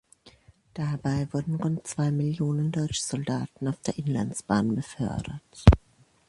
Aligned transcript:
Dabei 0.73 1.27
wurden 1.31 1.53
rund 1.57 1.85
zwei 1.85 2.09
Millionen 2.09 2.71
deutsche 2.71 3.03
Soldaten 3.03 3.67
auf 3.67 3.79
der 3.81 3.99
Inlandsbahn 3.99 4.73
befördert. 4.73 5.63